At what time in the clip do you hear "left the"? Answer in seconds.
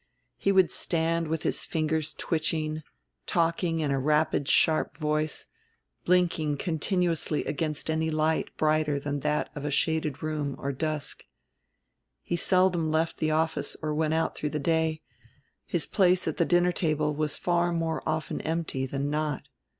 12.89-13.29